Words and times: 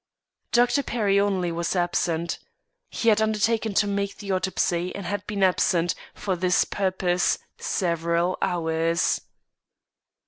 Dr. 0.51 0.81
Perry 0.81 1.19
only 1.19 1.51
was 1.51 1.75
absent. 1.75 2.39
He 2.89 3.09
had 3.09 3.21
undertaken 3.21 3.75
to 3.75 3.85
make 3.87 4.17
the 4.17 4.31
autopsy 4.31 4.95
and 4.95 5.05
had 5.05 5.27
been 5.27 5.43
absent, 5.43 5.93
for 6.15 6.35
this 6.35 6.65
purpose, 6.65 7.37
several 7.59 8.35
hours. 8.41 9.21